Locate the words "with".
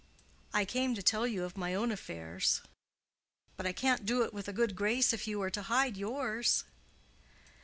4.33-4.47